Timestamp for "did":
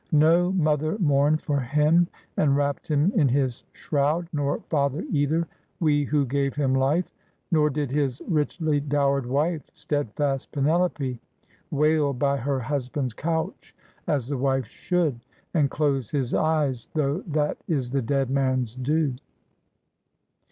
7.69-7.91